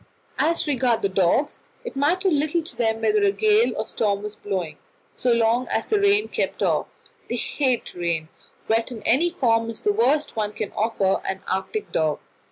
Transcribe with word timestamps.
As 0.39 0.65
regards 0.65 1.03
the 1.03 1.09
dogs, 1.09 1.61
it 1.85 1.95
mattered 1.95 2.33
little 2.33 2.63
to 2.63 2.75
them 2.75 3.01
whether 3.03 3.21
a 3.21 3.29
gale 3.31 3.73
was 3.75 4.35
blowing, 4.35 4.79
so 5.13 5.31
long 5.31 5.67
as 5.67 5.85
the 5.85 5.99
rain 5.99 6.27
kept 6.27 6.63
off. 6.63 6.87
They 7.29 7.35
hate 7.35 7.93
rain; 7.93 8.27
wet 8.67 8.91
in 8.91 9.03
any 9.03 9.29
form 9.29 9.69
is 9.69 9.81
the 9.81 9.93
worst 9.93 10.35
one 10.35 10.53
can 10.53 10.71
offer 10.71 11.21
an 11.23 11.43
Arctic 11.47 11.91
dog. 11.91 12.17